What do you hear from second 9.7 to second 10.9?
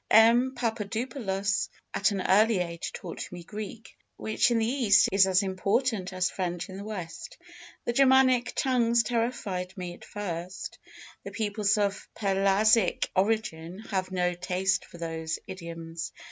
me at first,